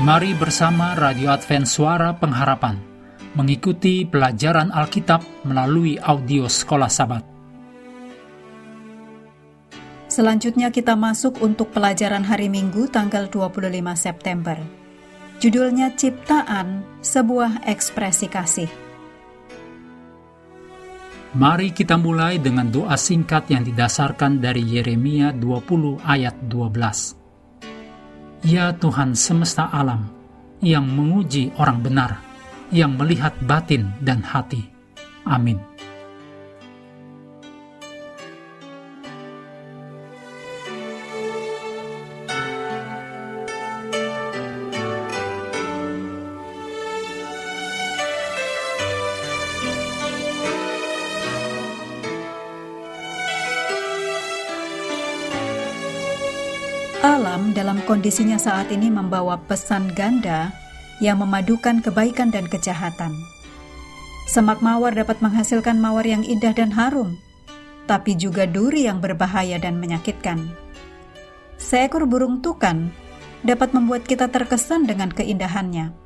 [0.00, 2.80] Mari bersama Radio Advent Suara Pengharapan
[3.36, 7.20] mengikuti pelajaran Alkitab melalui audio Sekolah Sabat.
[10.08, 13.60] Selanjutnya kita masuk untuk pelajaran hari Minggu tanggal 25
[13.92, 14.56] September.
[15.36, 18.72] Judulnya Ciptaan, sebuah ekspresi kasih.
[21.36, 27.19] Mari kita mulai dengan doa singkat yang didasarkan dari Yeremia 20 ayat 12.
[28.40, 30.08] Ya Tuhan semesta alam,
[30.64, 32.24] yang menguji orang benar,
[32.72, 34.64] yang melihat batin dan hati.
[35.28, 35.69] Amin.
[57.00, 60.52] Alam dalam kondisinya saat ini membawa pesan ganda
[61.00, 63.16] yang memadukan kebaikan dan kejahatan.
[64.28, 67.16] Semak mawar dapat menghasilkan mawar yang indah dan harum,
[67.88, 70.52] tapi juga duri yang berbahaya dan menyakitkan.
[71.56, 72.92] Seekor burung tukan
[73.48, 75.96] dapat membuat kita terkesan dengan keindahannya,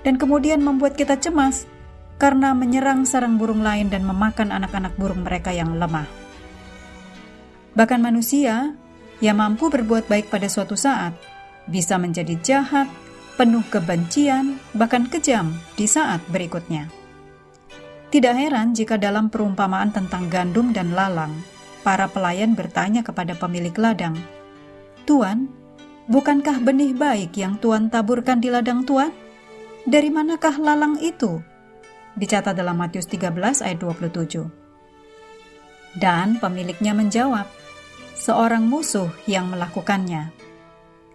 [0.00, 1.68] dan kemudian membuat kita cemas
[2.16, 6.08] karena menyerang sarang burung lain dan memakan anak-anak burung mereka yang lemah.
[7.76, 8.80] Bahkan manusia
[9.22, 11.14] yang mampu berbuat baik pada suatu saat
[11.70, 12.90] bisa menjadi jahat,
[13.38, 16.90] penuh kebencian, bahkan kejam di saat berikutnya.
[18.12, 21.32] Tidak heran jika dalam perumpamaan tentang gandum dan lalang,
[21.80, 24.18] para pelayan bertanya kepada pemilik ladang,
[25.08, 25.48] "Tuan,
[26.12, 29.14] bukankah benih baik yang Tuan taburkan di ladang Tuan?
[29.88, 31.40] Dari manakah lalang itu?"
[32.12, 34.44] Dicatat dalam Matius 13 ayat 27.
[35.96, 37.48] Dan pemiliknya menjawab,
[38.16, 40.32] seorang musuh yang melakukannya.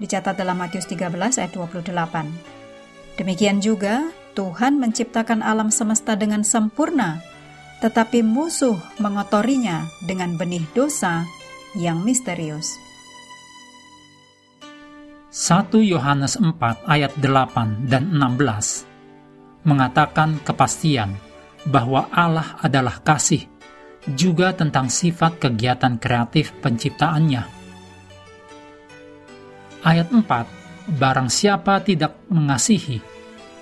[0.00, 3.20] Dicatat dalam Matius 13 ayat 28.
[3.20, 7.20] Demikian juga, Tuhan menciptakan alam semesta dengan sempurna,
[7.84, 11.28] tetapi musuh mengotorinya dengan benih dosa
[11.76, 12.78] yang misterius.
[15.30, 18.86] 1 Yohanes 4 ayat 8 dan 16
[19.62, 21.14] mengatakan kepastian
[21.68, 23.49] bahwa Allah adalah kasih
[24.08, 27.42] juga tentang sifat kegiatan kreatif penciptaannya.
[29.84, 32.98] Ayat 4, Barang siapa tidak mengasihi,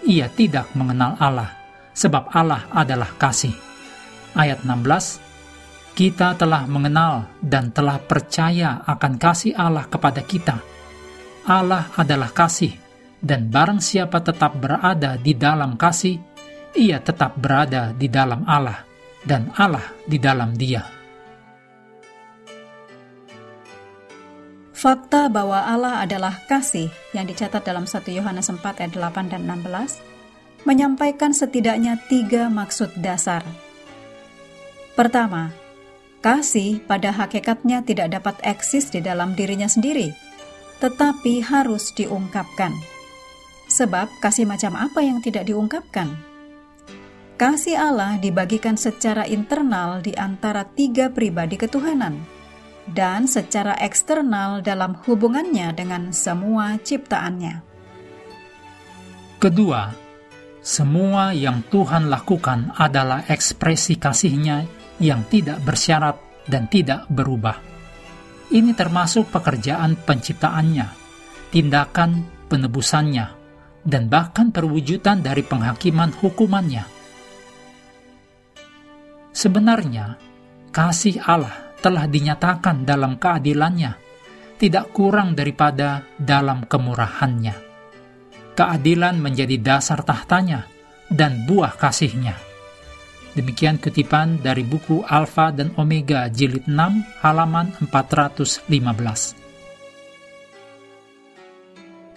[0.06, 1.50] ia tidak mengenal Allah,
[1.93, 3.54] sebab Allah adalah kasih.
[4.38, 5.22] Ayat 16,
[5.98, 10.62] Kita telah mengenal dan telah percaya akan kasih Allah kepada kita.
[11.43, 12.71] Allah adalah kasih,
[13.19, 16.22] dan barang siapa tetap berada di dalam kasih,
[16.78, 18.88] ia tetap berada di dalam Allah
[19.28, 20.81] dan Allah di dalam dia.
[24.72, 30.00] Fakta bahwa Allah adalah kasih yang dicatat dalam 1 Yohanes 4 ayat 8 dan 16
[30.62, 33.43] menyampaikan setidaknya tiga maksud dasar.
[34.94, 35.50] Pertama,
[36.22, 40.15] kasih pada hakikatnya tidak dapat eksis di dalam dirinya sendiri,
[40.78, 42.71] tetapi harus diungkapkan.
[43.66, 46.38] Sebab kasih macam apa yang tidak diungkapkan?
[47.38, 52.19] Kasih Allah dibagikan secara internal di antara tiga pribadi ketuhanan
[52.91, 57.62] dan secara eksternal dalam hubungannya dengan semua ciptaannya.
[59.38, 59.94] Kedua,
[60.66, 64.66] semua yang Tuhan lakukan adalah ekspresi kasihnya
[64.98, 66.19] yang tidak bersyarat
[66.50, 67.54] dan tidak berubah.
[68.50, 70.87] Ini termasuk pekerjaan penciptaannya,
[71.54, 72.10] tindakan
[72.50, 73.27] penebusannya,
[73.87, 76.97] dan bahkan perwujudan dari penghakiman hukumannya
[79.39, 80.19] Sebenarnya,
[80.75, 83.95] kasih Allah telah dinyatakan dalam keadilannya,
[84.59, 87.55] tidak kurang daripada dalam kemurahannya.
[88.59, 90.67] Keadilan menjadi dasar tahtanya
[91.07, 92.35] dan buah kasihnya.
[93.39, 99.39] Demikian kutipan dari buku Alfa dan Omega jilid 6 halaman 415.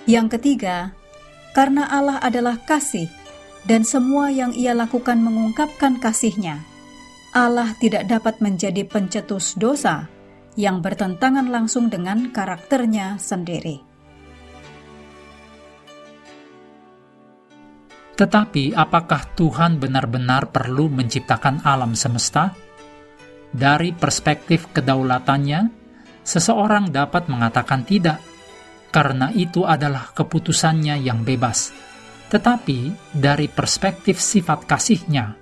[0.09, 0.97] Yang ketiga,
[1.53, 3.05] karena Allah adalah kasih
[3.69, 6.70] dan semua yang ia lakukan mengungkapkan kasihnya,
[7.31, 10.11] Allah tidak dapat menjadi pencetus dosa
[10.59, 13.79] yang bertentangan langsung dengan karakternya sendiri.
[18.19, 22.51] Tetapi, apakah Tuhan benar-benar perlu menciptakan alam semesta?
[23.47, 25.71] Dari perspektif kedaulatannya,
[26.21, 28.19] seseorang dapat mengatakan tidak,
[28.91, 31.71] karena itu adalah keputusannya yang bebas.
[32.27, 35.40] Tetapi, dari perspektif sifat kasihnya,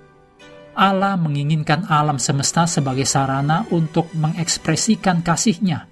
[0.80, 5.84] Allah menginginkan alam semesta sebagai sarana untuk mengekspresikan kasihnya.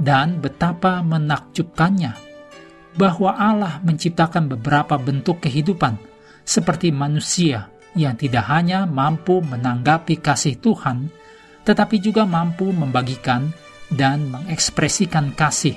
[0.00, 2.16] Dan betapa menakjubkannya
[2.96, 6.00] bahwa Allah menciptakan beberapa bentuk kehidupan,
[6.40, 11.12] seperti manusia yang tidak hanya mampu menanggapi kasih Tuhan,
[11.68, 13.52] tetapi juga mampu membagikan
[13.92, 15.76] dan mengekspresikan kasih,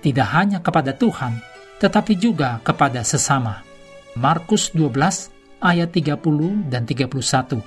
[0.00, 1.36] tidak hanya kepada Tuhan,
[1.76, 3.60] tetapi juga kepada sesama.
[4.16, 7.60] Markus 12 ayat 30 dan 31.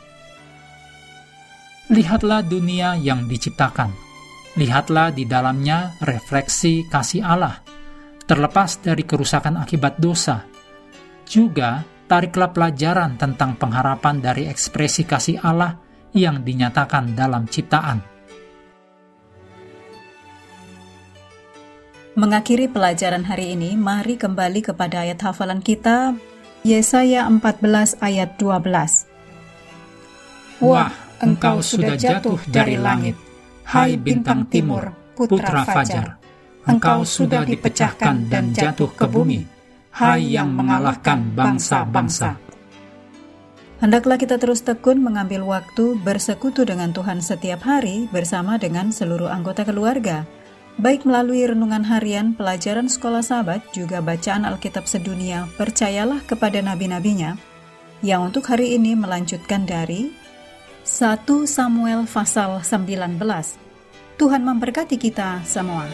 [1.94, 3.94] Lihatlah dunia yang diciptakan.
[4.58, 7.64] Lihatlah di dalamnya refleksi kasih Allah
[8.24, 10.48] terlepas dari kerusakan akibat dosa.
[11.28, 15.80] Juga, tariklah pelajaran tentang pengharapan dari ekspresi kasih Allah
[16.16, 18.00] yang dinyatakan dalam ciptaan.
[22.14, 26.14] Mengakhiri pelajaran hari ini, mari kembali kepada ayat hafalan kita,
[26.64, 30.64] Yesaya 14 ayat 12.
[30.64, 33.20] Wah, engkau sudah jatuh dari langit,
[33.68, 36.16] hai bintang timur, putra fajar.
[36.64, 39.44] engkau sudah dipecahkan dan jatuh ke bumi,
[39.92, 42.40] hai yang mengalahkan bangsa-bangsa.
[43.84, 49.68] Hendaklah kita terus tekun mengambil waktu bersekutu dengan Tuhan setiap hari bersama dengan seluruh anggota
[49.68, 50.24] keluarga,
[50.80, 57.38] baik melalui renungan harian, pelajaran sekolah sahabat, juga bacaan Alkitab sedunia, percayalah kepada nabi-nabinya,
[58.04, 60.12] yang untuk hari ini melanjutkan dari
[60.84, 63.20] 1 Samuel pasal 19.
[64.20, 65.88] Tuhan memberkati kita semua.